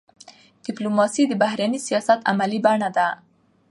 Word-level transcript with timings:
ډيپلوماسي 0.65 1.23
د 1.27 1.33
بهرني 1.41 1.79
سیاست 1.87 2.19
عملي 2.31 2.59
بڼه 2.65 2.89
ده. 2.97 3.07